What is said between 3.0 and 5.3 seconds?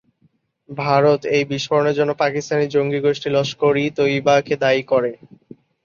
গোষ্ঠী লস্কর-ই-তৈবাকে দায়ী করে।